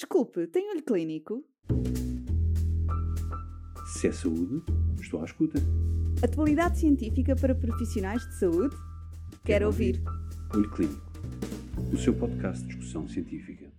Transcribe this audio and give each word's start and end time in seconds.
Desculpe, 0.00 0.46
tem 0.46 0.70
olho 0.70 0.82
clínico? 0.82 1.44
Se 3.92 4.08
é 4.08 4.12
saúde, 4.12 4.64
estou 4.98 5.20
à 5.20 5.26
escuta. 5.26 5.58
Atualidade 6.24 6.78
científica 6.78 7.36
para 7.36 7.54
profissionais 7.54 8.26
de 8.26 8.38
saúde? 8.38 8.74
Quero 9.44 9.66
ouvir. 9.66 10.02
Olho 10.54 10.70
Clínico, 10.70 11.12
o 11.92 11.98
seu 11.98 12.18
podcast 12.18 12.62
de 12.62 12.68
discussão 12.68 13.06
científica. 13.06 13.70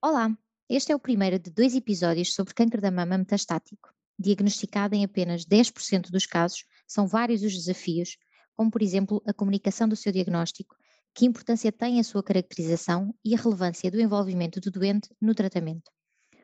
Olá, 0.00 0.38
este 0.70 0.92
é 0.92 0.94
o 0.94 1.00
primeiro 1.00 1.36
de 1.36 1.50
dois 1.50 1.74
episódios 1.74 2.32
sobre 2.32 2.54
câncer 2.54 2.80
da 2.80 2.92
mama 2.92 3.18
metastático. 3.18 3.92
Diagnosticado 4.16 4.94
em 4.94 5.02
apenas 5.04 5.44
10% 5.44 6.12
dos 6.12 6.26
casos, 6.26 6.64
são 6.86 7.08
vários 7.08 7.42
os 7.42 7.52
desafios, 7.52 8.16
como 8.54 8.70
por 8.70 8.82
exemplo 8.82 9.20
a 9.26 9.34
comunicação 9.34 9.88
do 9.88 9.96
seu 9.96 10.12
diagnóstico, 10.12 10.76
que 11.16 11.24
importância 11.24 11.72
tem 11.72 11.98
a 11.98 12.04
sua 12.04 12.22
caracterização 12.22 13.14
e 13.24 13.34
a 13.34 13.38
relevância 13.38 13.90
do 13.90 13.98
envolvimento 13.98 14.60
do 14.60 14.70
doente 14.70 15.08
no 15.18 15.34
tratamento. 15.34 15.90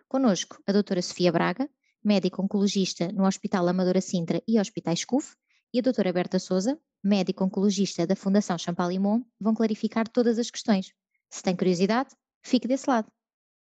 Conosco, 0.09 0.57
a 0.67 0.73
doutora 0.73 1.03
Sofia 1.03 1.31
Braga, 1.31 1.69
médica 2.03 2.41
oncologista 2.41 3.13
no 3.13 3.27
Hospital 3.27 3.69
Amadora 3.69 4.01
Sintra 4.01 4.43
e 4.49 4.59
Hospitais 4.59 5.05
CUF, 5.05 5.37
e 5.75 5.79
a 5.79 5.83
doutora 5.83 6.11
Berta 6.11 6.39
Souza, 6.39 6.81
médica 7.05 7.45
oncologista 7.45 8.07
da 8.07 8.17
Fundação 8.17 8.57
Champalimont, 8.57 9.23
vão 9.39 9.55
clarificar 9.55 10.09
todas 10.09 10.39
as 10.39 10.51
questões. 10.51 10.95
Se 11.29 11.43
tem 11.43 11.55
curiosidade, 11.55 12.17
fique 12.43 12.67
desse 12.67 12.89
lado. 12.89 13.13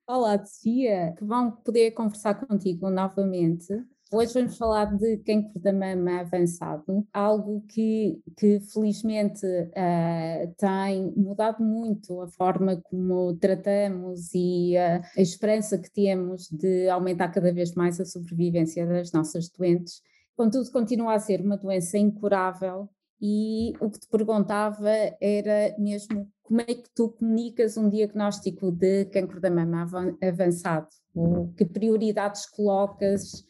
Olá, 0.07 0.43
Sofia, 0.43 1.13
que 1.15 1.23
bom 1.23 1.51
poder 1.51 1.91
conversar 1.91 2.33
contigo 2.47 2.89
novamente. 2.89 3.71
Hoje 4.09 4.33
vamos 4.35 4.57
falar 4.57 4.85
de 4.95 5.17
cancro 5.17 5.59
da 5.59 5.73
mama 5.73 6.21
avançado, 6.21 7.05
algo 7.11 7.61
que, 7.67 8.17
que 8.37 8.61
felizmente 8.61 9.45
uh, 9.45 10.55
tem 10.57 11.11
mudado 11.17 11.61
muito 11.61 12.21
a 12.21 12.27
forma 12.29 12.81
como 12.83 13.35
tratamos 13.35 14.33
e 14.33 14.75
uh, 14.77 15.03
a 15.17 15.21
esperança 15.21 15.77
que 15.77 15.91
temos 15.91 16.47
de 16.49 16.87
aumentar 16.87 17.27
cada 17.33 17.51
vez 17.51 17.75
mais 17.75 17.99
a 17.99 18.05
sobrevivência 18.05 18.87
das 18.87 19.11
nossas 19.11 19.49
doentes. 19.49 20.01
Contudo, 20.37 20.71
continua 20.71 21.15
a 21.15 21.19
ser 21.19 21.41
uma 21.41 21.57
doença 21.57 21.97
incurável 21.97 22.89
e 23.21 23.73
o 23.81 23.89
que 23.89 23.99
te 23.99 24.07
perguntava 24.07 24.89
era 25.19 25.75
mesmo 25.77 26.31
como 26.43 26.61
é 26.61 26.65
que 26.65 26.89
tu 26.95 27.09
comunicas 27.09 27.75
um 27.75 27.89
diagnóstico 27.89 28.71
de 28.71 29.03
cancro 29.05 29.41
da 29.41 29.51
mama 29.51 29.85
avançado? 30.23 30.87
Ou 31.13 31.51
que 31.57 31.65
prioridades 31.65 32.45
colocas 32.45 33.43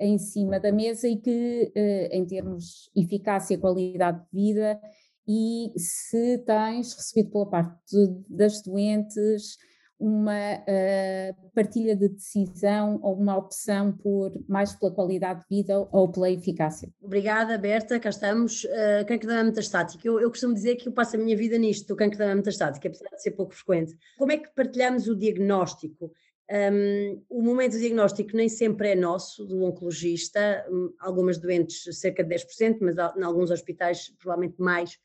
em 0.00 0.18
cima 0.18 0.58
da 0.58 0.72
mesa 0.72 1.06
e 1.06 1.16
que, 1.16 1.70
eh, 1.74 2.08
em 2.12 2.24
termos 2.26 2.90
de 2.94 3.02
eficácia 3.04 3.58
qualidade 3.58 4.22
de 4.32 4.40
vida, 4.40 4.80
e 5.28 5.72
se 5.76 6.38
tens 6.38 6.94
recebido 6.94 7.30
pela 7.30 7.46
parte 7.46 7.96
das 8.28 8.62
doentes 8.62 9.58
uma 10.00 10.54
uh, 10.54 11.50
partilha 11.54 11.94
de 11.94 12.08
decisão 12.08 12.98
ou 13.02 13.14
uma 13.14 13.36
opção 13.36 13.92
por 13.92 14.32
mais 14.48 14.74
pela 14.74 14.90
qualidade 14.90 15.40
de 15.40 15.46
vida 15.56 15.78
ou 15.92 16.10
pela 16.10 16.30
eficácia. 16.30 16.88
Obrigada, 17.02 17.58
Berta, 17.58 18.00
cá 18.00 18.08
estamos. 18.08 18.64
Uh, 18.64 19.06
cancro 19.06 19.28
da 19.28 19.34
mama 19.34 19.50
metastática. 19.50 20.08
Eu, 20.08 20.18
eu, 20.18 20.30
costumo 20.30 20.54
dizer 20.54 20.76
que 20.76 20.88
eu 20.88 20.92
passo 20.92 21.16
a 21.16 21.18
minha 21.18 21.36
vida 21.36 21.58
nisto, 21.58 21.86
do 21.86 21.96
cancro 21.96 22.18
da 22.18 22.24
mama 22.24 22.36
metastática, 22.36 22.88
apesar 22.88 23.10
de 23.10 23.22
ser 23.22 23.32
pouco 23.32 23.54
frequente. 23.54 23.94
Como 24.16 24.32
é 24.32 24.38
que 24.38 24.48
partilhamos 24.54 25.06
o 25.06 25.14
diagnóstico? 25.14 26.10
Um, 26.50 27.22
o 27.28 27.42
momento 27.42 27.78
diagnóstico 27.78 28.36
nem 28.36 28.48
sempre 28.48 28.88
é 28.88 28.94
nosso, 28.96 29.44
do 29.44 29.62
oncologista, 29.62 30.66
hum, 30.68 30.92
algumas 30.98 31.38
doentes, 31.38 31.84
cerca 31.96 32.24
de 32.24 32.34
10%, 32.34 32.78
mas 32.80 32.96
em 33.16 33.22
alguns 33.22 33.52
hospitais, 33.52 34.12
provavelmente 34.18 34.60
mais, 34.60 34.98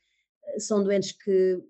eh, 0.44 0.58
são 0.58 0.82
doentes 0.82 1.12
que 1.12 1.62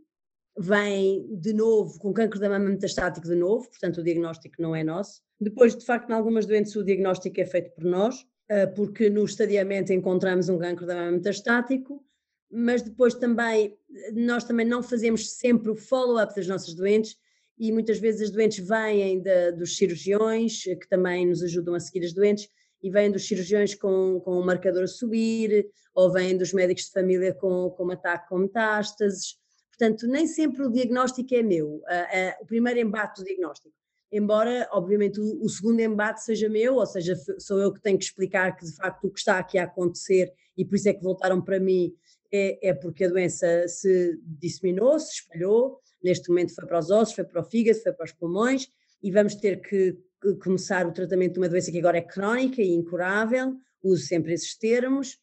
vêm 0.58 1.28
de 1.36 1.52
novo 1.52 1.98
com 1.98 2.14
cancro 2.14 2.40
da 2.40 2.48
mama 2.48 2.70
metastático 2.70 3.26
de 3.26 3.34
novo, 3.34 3.68
portanto 3.68 3.98
o 3.98 4.02
diagnóstico 4.02 4.54
não 4.62 4.74
é 4.74 4.82
nosso. 4.82 5.20
Depois, 5.38 5.76
de 5.76 5.84
facto, 5.84 6.08
em 6.08 6.14
algumas 6.14 6.46
doentes 6.46 6.74
o 6.74 6.82
diagnóstico 6.82 7.38
é 7.38 7.44
feito 7.44 7.70
por 7.72 7.84
nós, 7.84 8.26
eh, 8.48 8.66
porque 8.66 9.10
no 9.10 9.26
estadiamento 9.26 9.92
encontramos 9.92 10.48
um 10.48 10.58
cancro 10.58 10.86
da 10.86 10.94
mama 10.94 11.12
metastático, 11.12 12.02
mas 12.50 12.80
depois 12.80 13.14
também, 13.14 13.76
nós 14.14 14.44
também 14.44 14.64
não 14.64 14.82
fazemos 14.82 15.32
sempre 15.32 15.70
o 15.70 15.76
follow-up 15.76 16.34
das 16.34 16.46
nossas 16.46 16.72
doentes, 16.72 17.18
e 17.58 17.72
muitas 17.72 17.98
vezes 17.98 18.22
as 18.22 18.30
doentes 18.30 18.66
vêm 18.66 19.20
de, 19.20 19.52
dos 19.52 19.76
cirurgiões, 19.76 20.62
que 20.62 20.88
também 20.88 21.26
nos 21.26 21.42
ajudam 21.42 21.74
a 21.74 21.80
seguir 21.80 22.04
as 22.04 22.12
doentes, 22.12 22.48
e 22.82 22.90
vêm 22.90 23.10
dos 23.10 23.26
cirurgiões 23.26 23.74
com, 23.74 24.20
com 24.20 24.38
o 24.38 24.44
marcador 24.44 24.84
a 24.84 24.86
subir, 24.86 25.68
ou 25.94 26.12
vêm 26.12 26.36
dos 26.36 26.52
médicos 26.52 26.84
de 26.84 26.92
família 26.92 27.34
com, 27.34 27.70
com 27.70 27.86
um 27.86 27.90
ataque 27.90 28.28
com 28.28 28.38
metástases. 28.38 29.38
Portanto, 29.70 30.06
nem 30.06 30.26
sempre 30.26 30.62
o 30.62 30.70
diagnóstico 30.70 31.34
é 31.34 31.42
meu, 31.42 31.76
uh, 31.76 32.42
o 32.42 32.46
primeiro 32.46 32.80
embate 32.80 33.20
do 33.20 33.26
diagnóstico. 33.26 33.74
Embora, 34.12 34.68
obviamente, 34.72 35.20
o, 35.20 35.42
o, 35.42 35.48
segundo 35.48 35.80
embate 35.80 36.22
seja 36.22 36.48
meu, 36.48 36.76
ou 36.76 36.86
seja, 36.86 37.16
sou 37.38 37.58
eu 37.58 37.72
que 37.72 37.80
tenho 37.80 37.98
que 37.98 38.04
explicar 38.04 38.56
que 38.56 38.64
de 38.64 38.74
facto 38.76 39.04
o 39.04 39.10
que 39.10 39.18
está 39.18 39.38
aqui 39.38 39.58
a 39.58 39.64
acontecer 39.64 40.32
e 40.56 40.64
por 40.64 40.76
isso 40.76 40.88
é 40.88 40.94
que 40.94 41.02
voltaram 41.02 41.42
para 41.42 41.58
mim 41.58 41.92
é, 42.36 42.68
é 42.68 42.74
porque 42.74 43.04
a 43.04 43.08
doença 43.08 43.66
se 43.68 44.18
disseminou, 44.22 44.98
se 44.98 45.14
espalhou, 45.14 45.80
neste 46.02 46.28
momento 46.28 46.54
foi 46.54 46.66
para 46.66 46.78
os 46.78 46.90
ossos, 46.90 47.14
foi 47.14 47.24
para 47.24 47.40
o 47.40 47.44
fígado, 47.44 47.80
foi 47.80 47.92
para 47.92 48.04
os 48.04 48.12
pulmões 48.12 48.68
e 49.02 49.10
vamos 49.10 49.34
ter 49.34 49.60
que 49.60 49.96
começar 50.42 50.86
o 50.86 50.92
tratamento 50.92 51.34
de 51.34 51.38
uma 51.40 51.48
doença 51.48 51.70
que 51.70 51.78
agora 51.78 51.98
é 51.98 52.02
crónica 52.02 52.60
e 52.62 52.72
incurável, 52.72 53.54
uso 53.82 54.04
sempre 54.06 54.32
esses 54.32 54.56
termos, 54.56 55.18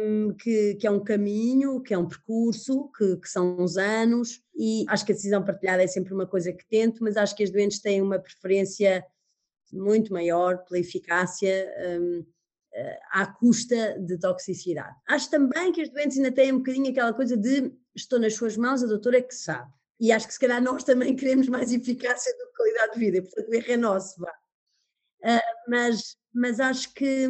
um, 0.00 0.34
que, 0.34 0.76
que, 0.76 0.86
é 0.86 0.90
um 0.90 1.02
caminho, 1.02 1.80
que 1.80 1.92
é 1.92 1.98
um 1.98 2.06
percurso, 2.06 2.90
que, 2.96 3.16
que, 3.16 3.28
são 3.28 3.58
uns 3.58 3.76
anos, 3.76 4.40
e 4.56 4.84
acho 4.88 5.04
que 5.04 5.12
a 5.12 5.14
decisão 5.14 5.44
partilhada 5.44 5.82
é 5.82 5.86
sempre 5.86 6.14
uma 6.14 6.26
coisa 6.26 6.52
que 6.52 6.66
tento, 6.66 7.02
mas 7.02 7.16
acho 7.16 7.34
que 7.34 7.42
as 7.42 7.50
doentes 7.50 7.80
têm 7.80 8.00
uma 8.00 8.18
preferência 8.18 9.04
muito 9.72 10.12
maior 10.12 10.64
pela 10.64 10.78
eficácia 10.78 11.68
um, 12.00 12.24
à 13.10 13.26
custa 13.26 13.98
de 14.00 14.18
toxicidade. 14.18 14.94
Acho 15.08 15.30
também 15.30 15.72
que 15.72 15.82
as 15.82 15.88
doentes 15.88 16.16
ainda 16.16 16.32
têm 16.32 16.52
um 16.52 16.58
bocadinho 16.58 16.90
aquela 16.90 17.12
coisa 17.12 17.36
de 17.36 17.72
estou 17.94 18.18
nas 18.18 18.34
suas 18.34 18.56
mãos, 18.56 18.82
a 18.82 18.86
doutora 18.86 19.18
é 19.18 19.22
que 19.22 19.34
sabe. 19.34 19.70
E 20.00 20.12
acho 20.12 20.26
que 20.26 20.34
se 20.34 20.40
calhar 20.40 20.62
nós 20.62 20.84
também 20.84 21.14
queremos 21.16 21.48
mais 21.48 21.72
eficácia 21.72 22.32
do 22.36 22.46
que 22.46 22.56
qualidade 22.56 22.92
de 22.94 22.98
vida, 22.98 23.22
portanto 23.22 23.48
o 23.48 23.54
erro 23.54 23.72
é 23.72 23.76
nosso, 23.76 24.20
vá. 24.20 24.32
Uh, 25.20 25.70
mas, 25.70 26.16
mas 26.32 26.60
acho 26.60 26.94
que, 26.94 27.26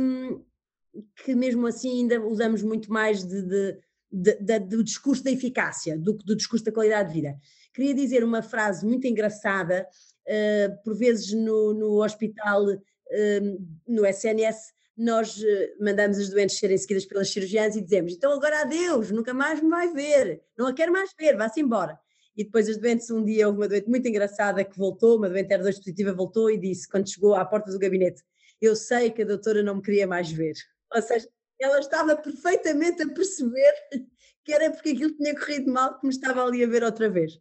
que 1.24 1.34
mesmo 1.34 1.66
assim 1.66 2.02
ainda 2.02 2.20
usamos 2.20 2.62
muito 2.62 2.92
mais 2.92 3.24
de, 3.24 3.42
de, 3.42 4.34
de, 4.40 4.58
do 4.60 4.84
discurso 4.84 5.24
da 5.24 5.30
eficácia 5.30 5.98
do 5.98 6.16
que 6.16 6.24
do 6.24 6.36
discurso 6.36 6.64
da 6.64 6.72
qualidade 6.72 7.08
de 7.08 7.14
vida. 7.14 7.38
Queria 7.72 7.94
dizer 7.94 8.22
uma 8.22 8.42
frase 8.42 8.84
muito 8.84 9.06
engraçada, 9.06 9.88
uh, 10.26 10.82
por 10.84 10.94
vezes 10.96 11.32
no, 11.32 11.72
no 11.72 12.04
hospital, 12.04 12.66
uh, 12.66 13.66
no 13.86 14.04
SNS, 14.04 14.74
nós 14.98 15.40
mandamos 15.80 16.18
as 16.18 16.28
doentes 16.28 16.58
serem 16.58 16.76
seguidas 16.76 17.06
pelas 17.06 17.30
cirurgiãs 17.30 17.76
e 17.76 17.80
dizemos: 17.80 18.12
então 18.14 18.32
agora 18.32 18.62
adeus, 18.62 19.10
nunca 19.10 19.32
mais 19.32 19.62
me 19.62 19.68
vai 19.68 19.92
ver, 19.92 20.42
não 20.56 20.66
a 20.66 20.74
quero 20.74 20.92
mais 20.92 21.10
ver, 21.18 21.36
vá-se 21.36 21.60
embora 21.60 21.98
e 22.38 22.44
depois 22.44 22.68
as 22.68 22.76
doentes, 22.76 23.10
um 23.10 23.24
dia 23.24 23.48
houve 23.48 23.58
uma 23.58 23.66
doente 23.66 23.90
muito 23.90 24.06
engraçada 24.06 24.64
que 24.64 24.78
voltou, 24.78 25.16
uma 25.16 25.28
doente 25.28 25.52
R2 25.52 25.74
positiva 25.78 26.12
voltou 26.12 26.48
e 26.48 26.56
disse, 26.56 26.88
quando 26.88 27.10
chegou 27.10 27.34
à 27.34 27.44
porta 27.44 27.72
do 27.72 27.78
gabinete, 27.80 28.22
eu 28.60 28.76
sei 28.76 29.10
que 29.10 29.22
a 29.22 29.24
doutora 29.24 29.60
não 29.60 29.74
me 29.74 29.82
queria 29.82 30.06
mais 30.06 30.30
ver. 30.30 30.54
Ou 30.94 31.02
seja, 31.02 31.28
ela 31.60 31.80
estava 31.80 32.14
perfeitamente 32.14 33.02
a 33.02 33.08
perceber 33.08 33.72
que 34.44 34.52
era 34.52 34.70
porque 34.70 34.90
aquilo 34.90 35.16
tinha 35.16 35.34
corrido 35.36 35.72
mal 35.72 35.98
que 35.98 36.06
me 36.06 36.12
estava 36.12 36.44
ali 36.44 36.62
a 36.62 36.68
ver 36.68 36.84
outra 36.84 37.10
vez. 37.10 37.40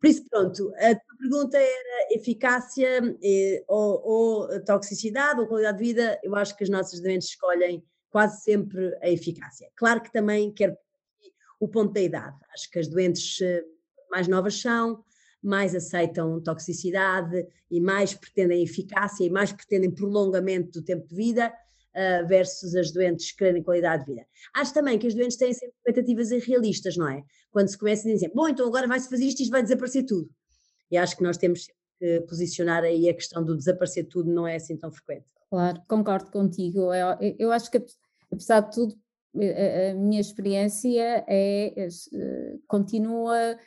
Por 0.00 0.08
isso, 0.08 0.24
pronto, 0.30 0.72
a 0.76 0.94
tua 0.94 1.16
pergunta 1.18 1.58
era 1.58 2.14
eficácia 2.14 3.16
eh, 3.22 3.64
ou, 3.66 4.02
ou, 4.04 4.64
toxicidade 4.64 5.40
ou 5.40 5.46
qualidade 5.46 5.78
de 5.78 5.84
vida. 5.84 6.20
Eu 6.22 6.36
acho 6.36 6.56
que 6.56 6.62
as 6.62 6.70
nossas 6.70 7.00
doentes 7.00 7.28
escolhem 7.28 7.84
quase 8.08 8.42
sempre 8.42 8.96
a 9.02 9.10
eficácia. 9.10 9.68
Claro 9.74 10.00
que 10.00 10.12
também 10.12 10.52
quero 10.52 10.76
o 11.58 11.66
ponto 11.66 11.92
da 11.92 12.00
idade. 12.00 12.36
Acho 12.54 12.70
que 12.70 12.78
as 12.78 12.86
doentes 12.86 13.40
eh, 13.40 13.64
mais 14.10 14.28
novas 14.28 14.60
são, 14.60 15.04
mais 15.42 15.74
aceitam 15.74 16.40
toxicidade 16.40 17.46
e 17.70 17.80
mais 17.80 18.14
pretendem 18.14 18.62
eficácia 18.62 19.24
e 19.24 19.30
mais 19.30 19.52
pretendem 19.52 19.90
prolongamento 19.90 20.80
do 20.80 20.84
tempo 20.84 21.06
de 21.08 21.14
vida 21.14 21.52
uh, 21.98 22.26
versus 22.26 22.74
as 22.74 22.92
doentes 22.92 23.32
que 23.32 23.38
querem 23.38 23.62
qualidade 23.62 24.04
de 24.04 24.12
vida. 24.12 24.26
Acho 24.54 24.72
também 24.72 24.98
que 24.98 25.06
as 25.06 25.14
doentes 25.14 25.36
têm 25.36 25.52
sempre 25.52 25.74
expectativas 25.76 26.30
irrealistas, 26.30 26.96
não 26.96 27.08
é? 27.08 27.22
Quando 27.50 27.68
se 27.68 27.76
começa 27.76 28.08
a 28.08 28.12
dizer, 28.12 28.30
bom, 28.34 28.48
então 28.48 28.66
agora 28.66 28.86
vai-se 28.86 29.10
fazer 29.10 29.24
isto 29.24 29.40
e 29.40 29.42
isto 29.42 29.52
vai 29.52 29.62
desaparecer 29.62 30.04
tudo. 30.04 30.30
E 30.90 30.96
acho 30.96 31.16
que 31.16 31.22
nós 31.22 31.36
temos 31.36 31.66
que 31.98 32.20
posicionar 32.28 32.84
aí 32.84 33.08
a 33.08 33.14
questão 33.14 33.44
do 33.44 33.56
desaparecer 33.56 34.06
tudo 34.06 34.32
não 34.32 34.46
é 34.46 34.56
assim 34.56 34.76
tão 34.76 34.90
frequente. 34.92 35.26
Claro, 35.50 35.82
concordo 35.88 36.30
contigo. 36.30 36.92
Eu, 36.94 37.34
eu 37.38 37.52
acho 37.52 37.70
que, 37.70 37.84
apesar 38.30 38.60
de 38.60 38.72
tudo, 38.72 38.94
a, 39.36 39.90
a 39.90 39.94
minha 39.94 40.20
experiência 40.20 41.24
é, 41.26 41.72
é 41.76 41.88
continua 42.66 43.58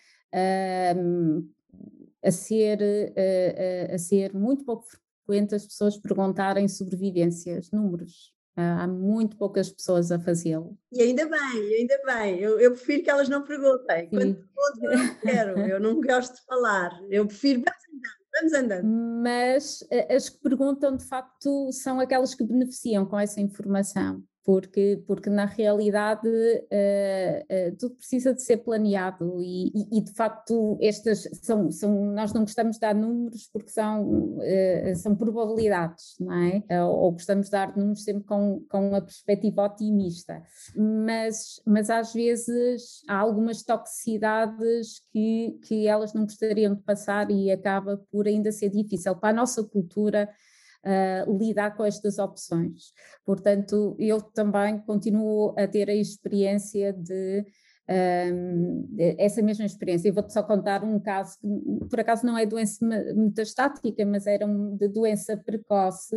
a, 2.23 2.31
ser, 2.31 2.79
a, 3.89 3.95
a, 3.95 3.97
ser 3.97 4.33
muito 4.33 4.63
pouco 4.63 4.85
frequente 5.31 5.55
as 5.55 5.65
pessoas 5.65 5.97
perguntarem 5.97 6.67
sobrevivências, 6.67 7.71
números. 7.71 8.33
há 8.57 8.85
muito 8.85 9.37
poucas 9.37 9.69
pessoas 9.69 10.11
a 10.11 10.19
fazê-lo. 10.19 10.77
E 10.91 11.01
ainda 11.01 11.25
bem, 11.25 11.75
ainda 11.75 11.97
bem. 12.05 12.39
Eu, 12.39 12.59
eu, 12.59 12.71
prefiro 12.71 13.03
que 13.03 13.09
elas 13.09 13.29
não 13.29 13.43
perguntem. 13.43 14.09
Quando 14.09 14.35
perguntam, 14.35 14.91
eu 14.91 14.97
não 14.97 15.15
quero. 15.15 15.59
Eu 15.59 15.79
não 15.79 16.01
gosto 16.01 16.35
de 16.35 16.45
falar. 16.45 16.91
Eu 17.09 17.25
prefiro, 17.25 17.63
Vamos 18.33 18.53
andando. 18.53 18.85
Mas 18.85 19.83
as 20.09 20.29
que 20.29 20.39
perguntam, 20.39 20.95
de 20.95 21.05
facto, 21.05 21.71
são 21.71 21.99
aquelas 21.99 22.33
que 22.33 22.45
beneficiam 22.45 23.05
com 23.05 23.19
essa 23.19 23.41
informação 23.41 24.23
porque, 24.43 25.03
porque 25.05 25.29
na 25.29 25.45
realidade 25.45 26.27
uh, 26.27 27.69
uh, 27.69 27.75
tudo 27.77 27.95
precisa 27.95 28.33
de 28.33 28.41
ser 28.41 28.57
planeado 28.57 29.41
e, 29.41 29.67
e, 29.67 29.97
e, 29.99 30.01
de 30.01 30.11
facto 30.13 30.77
estas 30.81 31.27
são, 31.41 31.71
são, 31.71 32.13
nós 32.13 32.33
não 32.33 32.41
gostamos 32.41 32.75
de 32.75 32.79
dar 32.79 32.95
números 32.95 33.47
porque 33.53 33.69
são, 33.69 34.37
uh, 34.37 34.95
são 34.95 35.15
probabilidades, 35.15 36.15
não 36.19 36.33
é? 36.33 36.83
ou 36.83 37.11
gostamos 37.11 37.47
de 37.47 37.51
dar 37.51 37.75
números 37.77 38.03
sempre 38.03 38.23
com, 38.23 38.65
com 38.69 38.89
uma 38.89 39.01
perspectiva 39.01 39.65
otimista, 39.65 40.41
mas, 40.75 41.61
mas 41.65 41.89
às 41.89 42.13
vezes 42.13 43.03
há 43.07 43.17
algumas 43.17 43.63
toxicidades 43.63 45.01
que, 45.11 45.59
que 45.63 45.87
elas 45.87 46.13
não 46.13 46.23
gostariam 46.23 46.73
de 46.73 46.81
passar 46.81 47.29
e 47.29 47.51
acaba 47.51 47.97
por 48.11 48.27
ainda 48.27 48.51
ser 48.51 48.69
difícil 48.69 49.15
para 49.15 49.29
a 49.29 49.33
nossa 49.33 49.63
cultura 49.63 50.29
uh, 50.85 51.37
lidar 51.37 51.75
com 51.75 51.85
estas 51.85 52.19
opções. 52.19 52.93
Portanto, 53.25 53.95
eu 53.99 54.21
também 54.21 54.79
continuo 54.79 55.53
a 55.57 55.67
ter 55.67 55.89
a 55.89 55.95
experiência 55.95 56.93
de 56.93 57.45
um, 58.33 58.87
essa 59.17 59.41
mesma 59.41 59.65
experiência. 59.65 60.09
Eu 60.09 60.13
vou-te 60.13 60.33
só 60.33 60.43
contar 60.43 60.83
um 60.83 60.99
caso 60.99 61.37
que, 61.39 61.47
por 61.89 61.99
acaso, 61.99 62.25
não 62.25 62.37
é 62.37 62.45
doença 62.45 62.85
metastática, 63.15 64.05
mas 64.05 64.27
era 64.27 64.47
de 64.47 64.87
doença 64.87 65.35
precoce. 65.37 66.15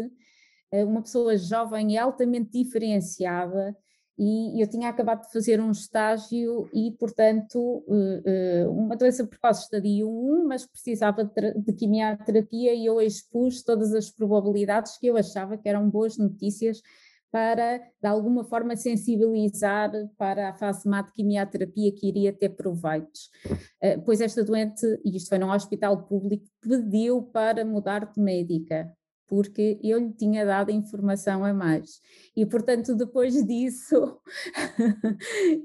Ah, 0.72 0.84
uma 0.84 1.02
pessoa 1.02 1.37
jovem 1.37 1.93
e 1.93 1.99
altamente 1.99 2.50
diferenciada, 2.52 3.76
e 4.16 4.62
eu 4.62 4.69
tinha 4.69 4.88
acabado 4.88 5.22
de 5.22 5.32
fazer 5.32 5.61
um 5.61 5.72
estágio 5.72 6.69
e, 6.72 6.93
portanto, 6.93 7.84
eh, 7.88 8.22
eh, 8.62 8.66
uma 8.69 8.96
doença 8.96 9.26
precoce 9.26 9.64
estadia 9.64 10.06
1, 10.06 10.46
mas 10.46 10.64
precisava 10.64 11.25
de 11.25 11.72
quimioterapia 11.72 12.75
e 12.75 12.87
eu 12.87 13.00
expus 13.00 13.62
todas 13.62 13.93
as 13.93 14.11
probabilidades 14.11 14.96
que 14.99 15.08
eu 15.08 15.16
achava 15.16 15.58
que 15.58 15.69
eram 15.69 15.90
boas 15.90 16.16
notícias 16.16 16.81
para, 17.32 17.78
de 17.78 18.08
alguma 18.08 18.44
forma, 18.44 18.76
sensibilizar 18.76 19.90
para 20.16 20.50
a 20.50 20.55
fase 20.55 20.88
má 20.88 21.02
de 21.02 21.12
quimioterapia 21.12 21.93
que 21.93 22.06
iria 22.06 22.32
ter 22.32 22.50
proveitos. 22.50 23.28
Eh, 23.81 23.99
pois 23.99 24.20
esta 24.20 24.44
doente, 24.44 24.87
e 25.05 25.16
isto 25.16 25.28
foi 25.28 25.38
num 25.38 25.50
hospital 25.50 26.05
público, 26.05 26.46
pediu 26.61 27.22
para 27.22 27.64
mudar 27.64 28.12
de 28.12 28.20
médica 28.20 28.88
porque 29.26 29.79
eu 29.82 29.99
lhe 29.99 30.12
tinha 30.12 30.44
dado 30.44 30.71
informação 30.71 31.44
a 31.44 31.53
mais. 31.53 32.00
E, 32.37 32.44
portanto, 32.44 32.94
depois 32.94 33.35
disso, 33.47 34.19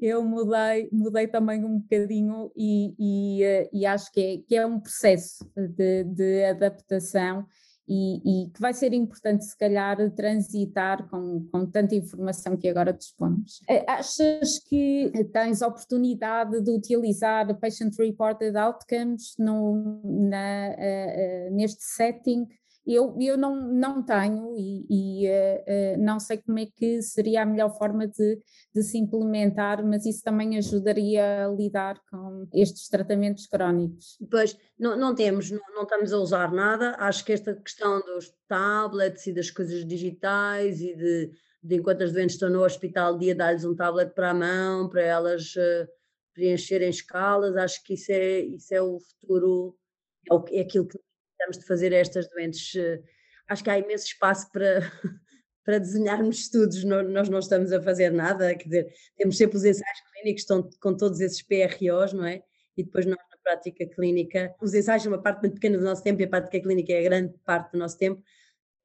eu 0.01 0.23
mudei, 0.23 0.89
mudei 0.91 1.27
também 1.27 1.63
um 1.63 1.79
bocadinho 1.79 2.51
e, 2.55 2.95
e, 2.99 3.43
eh, 3.43 3.69
e 3.71 3.85
acho 3.85 4.11
que 4.11 4.21
é, 4.21 4.37
que 4.47 4.55
é 4.55 4.65
um 4.65 4.79
processo 4.79 5.49
de, 5.55 6.03
de 6.03 6.45
adaptação 6.45 7.45
e, 7.89 8.43
e, 8.43 8.49
que 8.51 8.61
vai 8.61 8.71
ser 8.71 8.93
importante, 8.93 9.43
se 9.43 9.57
calhar, 9.57 9.97
transitar 10.11 11.09
com, 11.09 11.47
com 11.51 11.65
tanta 11.65 11.95
informação 11.95 12.55
que 12.55 12.69
agora 12.69 12.93
dispomos. 12.93 13.61
Eh, 13.67 13.83
achas 13.87 14.59
que 14.59 15.11
tens 15.33 15.63
oportunidade 15.63 16.61
de 16.61 16.69
utilizar 16.69 17.51
Patient 17.59 17.95
Reported 17.97 18.55
Outcomes 18.55 19.33
no, 19.39 19.99
na, 20.03 20.75
uh, 20.77 21.55
neste 21.55 21.83
setting? 21.83 22.47
Eu, 22.85 23.15
eu 23.19 23.37
não, 23.37 23.55
não 23.55 24.03
tenho 24.03 24.55
e, 24.57 24.85
e 24.89 25.27
uh, 25.27 25.97
uh, 25.97 26.03
não 26.03 26.19
sei 26.19 26.37
como 26.37 26.59
é 26.59 26.65
que 26.65 27.01
seria 27.01 27.43
a 27.43 27.45
melhor 27.45 27.77
forma 27.77 28.07
de, 28.07 28.39
de 28.73 28.83
se 28.83 28.97
implementar, 28.97 29.85
mas 29.85 30.05
isso 30.05 30.23
também 30.23 30.57
ajudaria 30.57 31.45
a 31.45 31.49
lidar 31.49 32.01
com 32.09 32.47
estes 32.53 32.87
tratamentos 32.87 33.45
crónicos. 33.45 34.17
Pois, 34.29 34.57
não, 34.79 34.97
não 34.97 35.13
temos, 35.13 35.51
não, 35.51 35.61
não 35.75 35.83
estamos 35.83 36.13
a 36.13 36.17
usar 36.17 36.51
nada, 36.51 36.95
acho 36.99 37.23
que 37.23 37.33
esta 37.33 37.53
questão 37.53 38.01
dos 38.01 38.33
tablets 38.47 39.27
e 39.27 39.33
das 39.33 39.51
coisas 39.51 39.85
digitais 39.85 40.81
e 40.81 40.95
de, 40.95 41.31
de 41.61 41.75
enquanto 41.75 42.03
as 42.03 42.11
doentes 42.11 42.35
estão 42.35 42.49
no 42.49 42.63
hospital, 42.63 43.17
dia 43.17 43.35
dar-lhes 43.35 43.65
um 43.65 43.75
tablet 43.75 44.13
para 44.13 44.31
a 44.31 44.33
mão, 44.33 44.89
para 44.89 45.03
elas 45.03 45.53
uh, 45.55 45.87
preencherem 46.33 46.89
escalas, 46.89 47.55
acho 47.55 47.83
que 47.83 47.93
isso 47.93 48.11
é, 48.11 48.39
isso 48.39 48.73
é 48.73 48.81
o 48.81 48.99
futuro, 48.99 49.75
é, 50.31 50.59
é 50.59 50.61
aquilo 50.61 50.87
que 50.87 50.97
precisamos 51.39 51.57
de 51.57 51.65
fazer 51.65 51.93
estas 51.93 52.29
doentes. 52.29 52.75
Eh, 52.75 53.01
acho 53.47 53.63
que 53.63 53.69
há 53.69 53.79
imenso 53.79 54.05
espaço 54.05 54.51
para, 54.51 54.79
para 55.63 55.79
desenharmos 55.79 56.39
estudos, 56.39 56.83
nós 56.83 57.29
não 57.29 57.39
estamos 57.39 57.71
a 57.71 57.81
fazer 57.81 58.11
nada, 58.11 58.55
quer 58.55 58.65
dizer, 58.65 58.93
temos 59.17 59.37
sempre 59.37 59.57
os 59.57 59.65
ensaios 59.65 59.99
clínicos 60.13 60.41
estão 60.43 60.69
com 60.81 60.95
todos 60.95 61.19
esses 61.19 61.41
PROs, 61.41 62.13
não 62.13 62.25
é? 62.25 62.43
E 62.77 62.83
depois 62.83 63.05
nós 63.05 63.17
na 63.17 63.37
prática 63.43 63.85
clínica, 63.87 64.55
os 64.61 64.73
ensaios 64.73 65.03
são 65.03 65.11
uma 65.11 65.21
parte 65.21 65.41
muito 65.41 65.55
pequena 65.55 65.77
do 65.77 65.83
nosso 65.83 66.03
tempo 66.03 66.21
e 66.21 66.25
a 66.25 66.29
prática 66.29 66.59
clínica 66.59 66.93
é 66.93 66.99
a 66.99 67.03
grande 67.03 67.33
parte 67.45 67.71
do 67.71 67.79
nosso 67.79 67.97
tempo, 67.97 68.21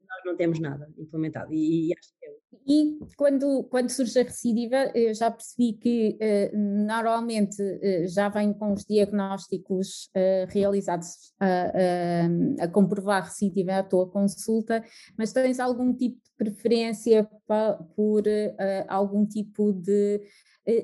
nós 0.08 0.20
não 0.24 0.36
temos 0.36 0.58
nada 0.60 0.90
implementado 0.96 1.52
e, 1.52 1.88
e 1.88 1.94
acho 1.98 2.08
que 2.18 2.26
é 2.26 2.33
e 2.66 2.98
quando, 3.16 3.64
quando 3.64 3.90
surge 3.90 4.18
a 4.18 4.22
recidiva, 4.22 4.92
já 5.14 5.30
percebi 5.30 5.72
que 5.74 6.18
uh, 6.20 6.56
normalmente 6.86 7.62
uh, 7.62 8.08
já 8.08 8.28
vem 8.28 8.52
com 8.52 8.72
os 8.72 8.84
diagnósticos 8.84 10.10
uh, 10.16 10.46
realizados 10.48 11.32
a, 12.60 12.68
comprovar 12.68 13.22
a 13.22 13.26
recidiva 13.26 13.78
à 13.78 13.82
tua 13.82 14.08
consulta, 14.08 14.82
mas 15.16 15.32
tens 15.32 15.60
algum 15.60 15.92
tipo 15.94 16.16
de 16.16 16.30
preferência 16.36 17.28
pa, 17.46 17.74
por 17.94 18.24
algum 18.88 19.26
tipo 19.26 19.72
de 19.72 20.20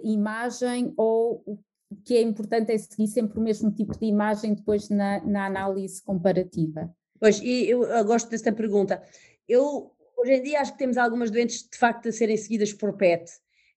imagem 0.05 0.93
ou 0.96 1.43
o 1.46 1.96
que 2.05 2.16
é 2.16 2.23
importante 2.23 2.73
é 2.73 2.78
seguir 2.78 3.08
sempre 3.08 3.38
o 3.38 3.43
mesmo 3.43 3.70
tipo 3.73 3.99
de 3.99 4.06
imagem 4.06 4.55
depois 4.55 4.88
na, 4.88 5.25
na 5.25 5.46
análise 5.46 6.02
comparativa? 6.02 6.90
Pois, 7.19 7.40
e 7.40 7.69
eu, 7.69 7.82
eu 7.84 8.05
gosto 8.05 8.31
desta 8.31 8.52
pergunta. 8.52 9.02
Eu 9.49 9.93
Hoje 10.20 10.34
em 10.34 10.43
dia 10.43 10.61
acho 10.61 10.72
que 10.72 10.78
temos 10.78 10.99
algumas 10.99 11.31
doentes 11.31 11.67
de 11.67 11.78
facto 11.78 12.11
a 12.11 12.12
serem 12.12 12.37
seguidas 12.37 12.75
por 12.75 12.94
PET. 12.94 13.25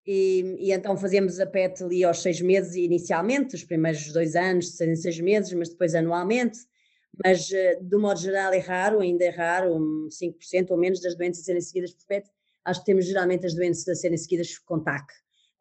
E, 0.06 0.58
e, 0.60 0.74
então 0.74 0.98
fazemos 0.98 1.40
a 1.40 1.46
PET 1.46 1.82
ali 1.82 2.04
aos 2.04 2.22
seis 2.22 2.42
meses 2.42 2.76
inicialmente, 2.76 3.56
os 3.56 3.64
primeiros 3.64 4.12
dois 4.12 4.36
anos, 4.36 4.76
serem 4.76 4.98
seis 4.98 5.18
meses, 5.22 5.54
mas 5.54 5.70
depois 5.70 5.96
anualmente. 5.96 6.60
Mas 7.24 7.50
eh, 7.50 7.80
de 7.82 7.96
um 7.96 8.02
modo 8.02 8.20
geral 8.20 8.52
é 8.52 8.60
raro, 8.60 9.00
ainda 9.00 9.24
é 9.24 9.30
raro, 9.30 9.74
um 9.74 10.10
5% 10.10 10.72
ou 10.72 10.78
menos 10.78 11.00
das 11.00 11.16
doenças 11.16 11.44
a 11.44 11.46
serem 11.46 11.62
seguidas 11.62 11.94
por 11.94 12.06
PET. 12.08 12.28
Acho 12.66 12.82
que 12.82 12.88
temos 12.88 13.06
geralmente 13.06 13.46
as 13.46 13.54
doenças 13.54 13.88
a 13.88 13.96
serem 13.96 14.18
seguidas 14.18 14.60
por 14.68 14.84
TAC. 14.84 15.06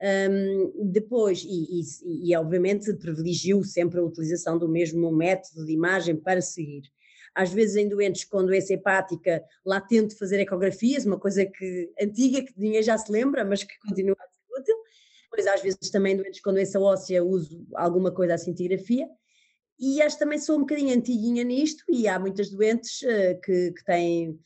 Um, 0.03 0.91
depois, 0.91 1.45
e, 1.45 1.81
e, 1.81 2.31
e 2.31 2.37
obviamente 2.37 2.93
privilegio 2.95 3.63
sempre 3.63 4.01
a 4.01 4.03
utilização 4.03 4.59
do 4.59 4.69
mesmo 4.69 5.13
método 5.13 5.65
de 5.65 5.73
imagem 5.73 6.17
para 6.17 6.41
seguir 6.41 6.83
às 7.35 7.53
vezes 7.53 7.77
em 7.77 7.89
doentes 7.89 8.25
com 8.25 8.45
doença 8.45 8.75
hepática, 8.75 9.43
lá 9.65 9.81
tento 9.81 10.17
fazer 10.19 10.41
ecografias, 10.41 11.07
uma 11.07 11.19
coisa 11.19 11.45
que 11.47 11.91
antiga, 12.01 12.43
que 12.43 12.53
ninguém 12.57 12.83
já 12.83 12.97
se 12.99 13.11
lembra, 13.11 13.45
mas 13.45 13.65
que 13.65 13.79
continua 13.79 14.17
a 14.19 14.29
ser 14.29 14.61
útil. 14.61 14.77
Depois, 15.25 15.47
às 15.47 15.63
vezes, 15.63 15.91
também 15.91 16.17
doentes 16.17 16.41
com 16.41 16.53
doença 16.53 16.79
óssea, 16.79 17.25
uso 17.25 17.67
alguma 17.75 18.13
coisa 18.13 18.35
a 18.35 18.39
cintigrafia. 18.39 19.09
E 19.79 20.03
acho 20.03 20.19
também 20.19 20.39
sou 20.39 20.57
um 20.57 20.61
bocadinho 20.61 20.95
antiguinha 20.95 21.43
nisto, 21.43 21.83
e 21.89 22.07
há 22.07 22.19
muitas 22.19 22.51
doentes 22.51 23.01
uh, 23.03 23.41
que, 23.43 23.73
que 23.73 23.85
têm 23.85 24.39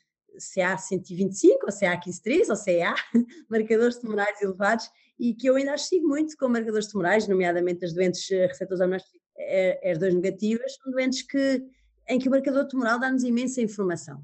CA 0.55 0.77
125, 0.79 1.67
ou 1.67 1.73
CA 1.73 2.01
153, 2.01 2.49
ou 2.51 2.57
CA, 2.57 2.95
marcadores 3.51 3.99
tumorais 3.99 4.41
elevados, 4.41 4.89
e 5.19 5.35
que 5.35 5.49
eu 5.49 5.57
ainda 5.57 5.73
acho 5.73 5.87
sigo 5.87 6.07
muito 6.07 6.37
com 6.37 6.49
marcadores 6.49 6.87
tumorais, 6.87 7.27
nomeadamente 7.27 7.85
as 7.85 7.93
doentes 7.93 8.31
eh, 8.31 8.47
receptores 8.47 8.81
hormonais 8.81 9.03
HER2 9.39 10.15
negativas, 10.15 10.75
são 10.75 10.93
doentes 10.93 11.23
que 11.23 11.63
em 12.09 12.19
que 12.19 12.29
o 12.29 12.31
marcador 12.31 12.67
tumoral 12.67 12.99
dá-nos 12.99 13.23
imensa 13.23 13.61
informação. 13.61 14.23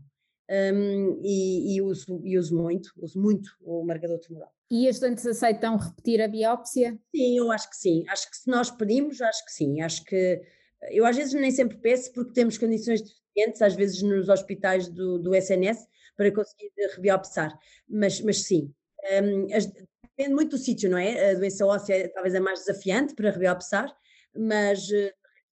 Um, 0.51 1.21
e, 1.23 1.77
e, 1.77 1.83
uso, 1.83 2.21
e 2.25 2.37
uso 2.37 2.55
muito, 2.55 2.93
uso 2.99 3.19
muito 3.19 3.51
o 3.63 3.85
marcador 3.85 4.19
tumoral. 4.19 4.53
E 4.71 4.89
as 4.89 4.99
doentes 4.99 5.27
aceitam 5.27 5.77
repetir 5.77 6.21
a 6.21 6.29
biópsia? 6.29 6.99
Sim, 7.15 7.39
eu 7.39 7.51
acho 7.51 7.71
que 7.71 7.77
sim. 7.77 8.05
Acho 8.09 8.31
que 8.31 8.37
se 8.37 8.51
nós 8.51 8.71
pedimos, 8.71 9.21
acho 9.21 9.45
que 9.45 9.53
sim. 9.53 9.81
Acho 9.81 10.05
que 10.05 10.43
eu 10.91 11.07
às 11.07 11.17
vezes 11.17 11.33
nem 11.33 11.51
sempre 11.51 11.77
peço 11.79 12.13
porque 12.13 12.33
temos 12.33 12.59
condições 12.59 13.03
diferentes, 13.03 13.63
às 13.63 13.75
vezes 13.75 14.03
nos 14.03 14.29
hospitais 14.29 14.89
do, 14.89 15.19
do 15.19 15.35
SNS, 15.35 15.87
para 16.17 16.33
conseguir 16.33 16.71
rebiopsar. 16.95 17.57
Mas, 17.89 18.21
mas 18.21 18.43
sim, 18.43 18.73
um, 19.23 19.55
as, 19.55 19.67
depende 19.67 20.35
muito 20.35 20.51
do 20.51 20.59
sítio, 20.59 20.91
não 20.91 20.99
é? 20.99 21.31
A 21.31 21.35
doença 21.35 21.67
óssea 21.67 21.95
é 21.95 22.09
talvez 22.09 22.35
é 22.35 22.41
mais 22.41 22.61
desafiante 22.61 23.15
para 23.15 23.31
rebiopsar, 23.31 23.95
mas 24.37 24.91
eh, 24.91 25.13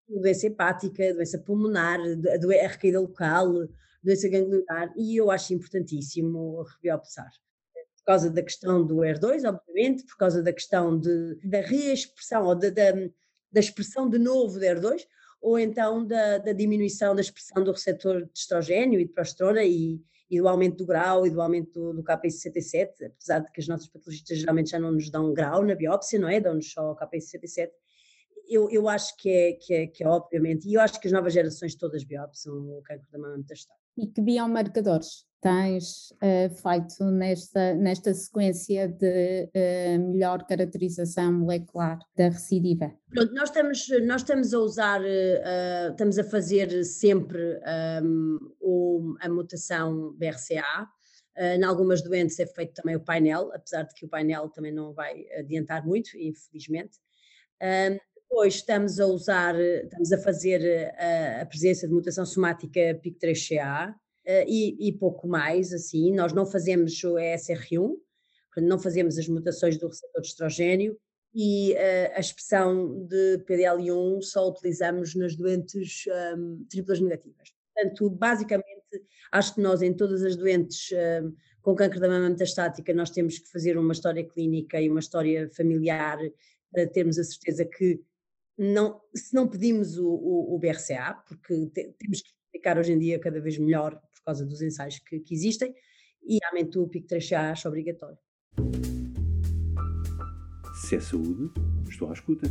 doença 0.09 0.47
hepática, 0.47 1.13
doença 1.13 1.37
pulmonar, 1.37 1.99
a, 1.99 2.67
recaída 2.67 2.99
local, 2.99 3.67
doença 4.03 4.27
ganglionar, 4.27 4.91
e 4.97 5.17
eu 5.17 5.29
acho 5.29 5.53
importantíssimo 5.53 6.63
rebiopsar. 6.63 7.29
Por 7.97 8.05
causa 8.05 8.31
da 8.31 8.41
questão 8.41 8.85
do 8.85 8.97
ER2, 8.97 9.47
obviamente, 9.47 10.03
por 10.05 10.17
causa 10.17 10.41
da 10.41 10.51
questão 10.51 10.97
de, 10.97 11.35
da 11.43 11.61
reexpressão, 11.61 12.45
ou 12.45 12.55
da, 12.55 12.69
da, 12.69 12.91
da 13.51 13.59
expressão 13.59 14.09
de 14.09 14.17
novo 14.17 14.57
do 14.57 14.65
ER2, 14.65 15.05
ou 15.41 15.59
então 15.59 16.05
da, 16.05 16.39
da, 16.39 16.51
diminuição 16.51 17.13
da 17.13 17.21
expressão 17.21 17.63
do 17.63 17.71
receptor 17.71 18.25
de 18.25 18.31
estrogênio 18.37 18.99
e 18.99 19.05
de 19.05 19.13
progesterona 19.13 19.63
e, 19.63 20.01
e 20.29 20.39
do 20.39 20.47
aumento 20.47 20.77
do 20.77 20.85
grau 20.85 21.25
e 21.25 21.29
do 21.29 21.41
aumento 21.41 21.71
do, 21.71 21.93
do 21.93 22.03
KPI67, 22.03 22.89
apesar 23.05 23.39
de 23.39 23.51
que 23.51 23.61
as 23.61 23.67
nossas 23.67 23.87
patologistas 23.87 24.37
geralmente 24.37 24.71
já 24.71 24.79
não 24.79 24.91
nos 24.91 25.09
dão 25.09 25.33
grau 25.33 25.63
na 25.63 25.75
biópsia, 25.75 26.19
não 26.19 26.27
é? 26.27 26.39
Dão-nos 26.39 26.71
só 26.71 26.91
o 26.91 26.95
KPI67 26.95 27.69
eu, 28.49 28.69
eu 28.69 28.89
acho 28.89 29.15
que 29.17 29.29
é, 29.29 29.53
que, 29.53 29.73
é, 29.73 29.87
que 29.87 30.03
é 30.03 30.07
obviamente, 30.07 30.67
e 30.67 30.73
eu 30.73 30.81
acho 30.81 30.99
que 30.99 31.07
as 31.07 31.13
novas 31.13 31.33
gerações 31.33 31.75
todas 31.75 32.03
biopsam 32.03 32.53
o 32.53 32.81
cancro 32.83 33.07
da 33.11 33.19
mama 33.19 33.37
metastático. 33.37 33.79
E 33.97 34.07
que 34.07 34.21
biomarcadores 34.21 35.25
tens 35.41 36.11
uh, 36.11 36.49
feito 36.49 37.03
nesta, 37.11 37.73
nesta 37.73 38.13
sequência 38.13 38.87
de 38.87 39.43
uh, 39.45 40.11
melhor 40.11 40.45
caracterização 40.45 41.31
molecular 41.31 41.99
da 42.15 42.29
recidiva? 42.29 42.91
Pronto, 43.09 43.33
nós 43.33 43.49
estamos, 43.49 43.87
nós 44.05 44.21
estamos 44.21 44.53
a 44.53 44.59
usar, 44.59 45.01
uh, 45.01 45.91
estamos 45.91 46.17
a 46.17 46.23
fazer 46.23 46.83
sempre 46.83 47.59
um, 48.03 48.37
o, 48.59 49.15
a 49.21 49.29
mutação 49.29 50.13
BRCA. 50.13 50.87
em 51.37 51.63
algumas 51.63 52.01
doentes 52.01 52.39
é 52.39 52.45
feito 52.45 52.73
também 52.73 52.95
o 52.95 53.03
painel, 53.03 53.51
apesar 53.53 53.83
de 53.83 53.93
que 53.93 54.05
o 54.05 54.09
painel 54.09 54.49
também 54.49 54.73
não 54.73 54.93
vai 54.93 55.25
adiantar 55.37 55.85
muito, 55.85 56.17
infelizmente. 56.17 56.97
Um, 57.61 57.99
depois 58.29 58.55
estamos 58.55 58.99
a 58.99 59.07
usar, 59.07 59.59
estamos 59.59 60.11
a 60.11 60.17
fazer 60.19 60.93
a, 60.97 61.41
a 61.41 61.45
presença 61.45 61.87
de 61.87 61.93
mutação 61.93 62.25
somática 62.25 62.79
PIC3CA, 63.03 63.91
uh, 63.91 63.95
e, 64.47 64.87
e, 64.87 64.93
pouco 64.93 65.27
mais, 65.27 65.73
assim, 65.73 66.13
nós 66.13 66.31
não 66.31 66.45
fazemos 66.45 67.03
o 67.03 67.15
ESR1, 67.15 67.95
não 68.57 68.77
fazemos 68.77 69.17
as 69.17 69.27
mutações 69.27 69.77
do 69.77 69.87
receptor 69.87 70.21
de 70.21 70.27
estrogênio 70.27 70.97
e 71.33 71.73
uh, 71.73 72.15
a 72.15 72.19
expressão 72.19 73.05
de 73.05 73.43
PDL1 73.47 74.21
só 74.21 74.49
utilizamos 74.49 75.15
nas 75.15 75.35
doentes 75.35 76.03
um, 76.37 76.65
triplas 76.69 76.99
negativas. 76.99 77.49
Portanto, 77.73 78.09
basicamente, 78.09 78.67
acho 79.31 79.55
que 79.55 79.61
nós 79.61 79.81
em 79.81 79.93
todas 79.93 80.23
as 80.23 80.35
doentes 80.35 80.89
um, 81.23 81.33
com 81.61 81.75
câncer 81.75 81.99
da 81.99 82.09
mama 82.09 82.29
metastática 82.29 82.93
nós 82.93 83.11
temos 83.11 83.39
que 83.39 83.49
fazer 83.51 83.77
uma 83.77 83.93
história 83.93 84.27
clínica 84.27 84.81
e 84.81 84.89
uma 84.89 84.99
história 84.99 85.49
familiar 85.55 86.17
para 86.71 86.87
termos 86.87 87.17
a 87.17 87.23
certeza 87.23 87.65
que 87.65 88.01
não, 88.59 88.99
se 89.15 89.33
não 89.33 89.47
pedimos 89.47 89.97
o, 89.97 90.05
o, 90.05 90.55
o 90.55 90.59
BRCA, 90.59 91.13
porque 91.25 91.67
te, 91.67 91.95
temos 91.97 92.21
que 92.21 92.29
explicar 92.45 92.77
hoje 92.77 92.91
em 92.91 92.99
dia 92.99 93.17
cada 93.17 93.39
vez 93.39 93.57
melhor 93.57 93.95
por 93.95 94.23
causa 94.25 94.45
dos 94.45 94.61
ensaios 94.61 94.99
que, 94.99 95.21
que 95.21 95.33
existem, 95.33 95.73
e 96.21 96.37
realmente 96.43 96.77
o 96.77 96.85
pico 96.85 97.07
3 97.07 97.31
acho 97.31 97.69
obrigatório. 97.69 98.17
Se 100.75 100.97
é 100.97 100.99
saúde, 100.99 101.51
estou 101.89 102.09
à 102.09 102.13
escuta. 102.13 102.47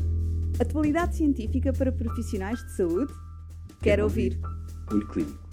Atualidade 0.59 1.17
científica 1.17 1.73
para 1.75 1.93
profissionais 1.93 2.59
de 2.65 2.77
saúde? 2.77 3.13
Quero, 3.13 3.83
Quero 3.83 4.05
ouvir. 4.05 4.41
ouvir. 4.43 4.95
Olho 4.95 5.09
Clínico, 5.09 5.49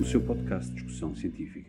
o 0.00 0.04
seu 0.04 0.20
podcast 0.20 0.70
de 0.70 0.74
discussão 0.74 1.14
científica. 1.14 1.67